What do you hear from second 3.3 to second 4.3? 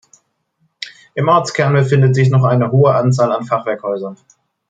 an Fachwerkhäusern.